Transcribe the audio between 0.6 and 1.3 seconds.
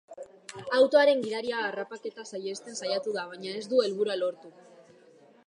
Autoaren